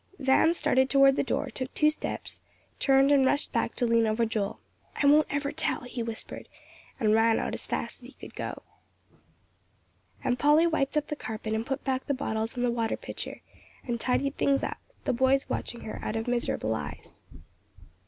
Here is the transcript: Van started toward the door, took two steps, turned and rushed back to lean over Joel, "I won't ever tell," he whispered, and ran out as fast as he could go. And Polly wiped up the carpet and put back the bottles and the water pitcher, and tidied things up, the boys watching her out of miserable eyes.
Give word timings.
Van 0.17 0.51
started 0.51 0.89
toward 0.89 1.15
the 1.15 1.21
door, 1.21 1.51
took 1.51 1.71
two 1.75 1.91
steps, 1.91 2.41
turned 2.79 3.11
and 3.11 3.23
rushed 3.23 3.51
back 3.51 3.75
to 3.75 3.85
lean 3.85 4.07
over 4.07 4.25
Joel, 4.25 4.59
"I 4.95 5.05
won't 5.05 5.27
ever 5.29 5.51
tell," 5.51 5.81
he 5.81 6.01
whispered, 6.01 6.49
and 6.99 7.13
ran 7.13 7.37
out 7.37 7.53
as 7.53 7.67
fast 7.67 7.99
as 8.01 8.07
he 8.07 8.13
could 8.13 8.33
go. 8.33 8.63
And 10.23 10.39
Polly 10.39 10.65
wiped 10.65 10.97
up 10.97 11.05
the 11.05 11.15
carpet 11.15 11.53
and 11.53 11.67
put 11.67 11.83
back 11.83 12.05
the 12.05 12.15
bottles 12.15 12.55
and 12.55 12.65
the 12.65 12.71
water 12.71 12.97
pitcher, 12.97 13.41
and 13.83 14.01
tidied 14.01 14.37
things 14.37 14.63
up, 14.63 14.79
the 15.03 15.13
boys 15.13 15.47
watching 15.49 15.81
her 15.81 15.99
out 16.01 16.15
of 16.15 16.27
miserable 16.27 16.73
eyes. 16.73 17.13